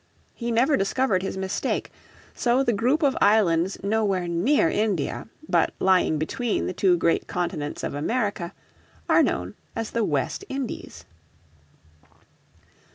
He 0.33 0.49
never 0.49 0.77
discovered 0.77 1.21
his 1.21 1.37
mistake, 1.37 1.91
so 2.33 2.63
the 2.63 2.73
group 2.73 3.03
of 3.03 3.15
islands 3.21 3.77
nowhere 3.83 4.27
near 4.27 4.67
India, 4.67 5.27
but 5.47 5.75
lying 5.77 6.17
between 6.17 6.65
the 6.65 6.73
two 6.73 6.97
great 6.97 7.27
Continents 7.27 7.83
of 7.83 7.93
America, 7.93 8.51
are 9.07 9.21
known 9.21 9.53
as 9.75 9.91
the 9.91 10.03
West 10.03 10.43
Indies. 10.49 11.05